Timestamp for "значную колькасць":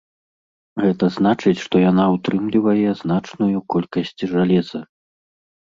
3.03-4.17